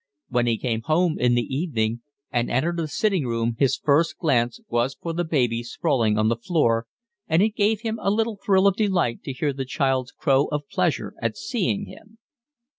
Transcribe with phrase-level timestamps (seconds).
[0.29, 2.01] When he came home in the evening
[2.31, 6.35] and entered the sitting room his first glance was for the baby sprawling on the
[6.35, 6.87] floor,
[7.27, 10.67] and it gave him a little thrill of delight to hear the child's crow of
[10.71, 12.17] pleasure at seeing him.